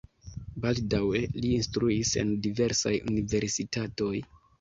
[0.61, 4.11] Baldaŭe li instruis en diversaj universitatoj.